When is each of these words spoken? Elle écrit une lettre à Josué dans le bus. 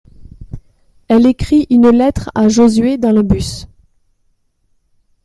Elle 1.09 1.27
écrit 1.27 1.67
une 1.69 1.89
lettre 1.91 2.31
à 2.33 2.49
Josué 2.49 2.97
dans 2.97 3.11
le 3.11 3.21
bus. 3.21 3.67